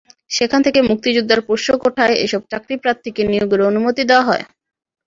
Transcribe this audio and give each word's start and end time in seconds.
সেখান 0.31 0.59
থেকে 0.65 0.79
মুক্তিযোদ্ধার 0.89 1.39
পোষ্য 1.47 1.67
কোটায় 1.81 2.15
এসব 2.25 2.41
চাকরিপ্রার্থীকে 2.51 3.21
নিয়োগের 3.23 3.61
অনুমতি 3.69 4.03
দেওয়া 4.09 4.27
হয়। 4.29 4.43